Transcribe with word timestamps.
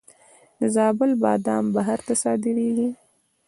د 0.59 0.61
زابل 0.75 1.11
بادام 1.23 1.65
بهر 1.75 1.99
ته 2.07 2.13
صادریږي. 2.23 2.89